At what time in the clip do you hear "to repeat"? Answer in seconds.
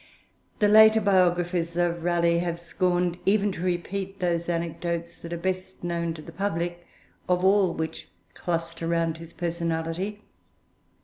3.51-4.19